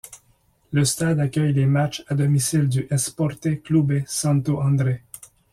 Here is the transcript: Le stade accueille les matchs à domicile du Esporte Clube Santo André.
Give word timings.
Le 0.71 0.83
stade 0.83 1.19
accueille 1.19 1.53
les 1.53 1.67
matchs 1.67 2.03
à 2.07 2.15
domicile 2.15 2.67
du 2.67 2.87
Esporte 2.89 3.61
Clube 3.61 4.01
Santo 4.07 4.59
André. 4.59 5.03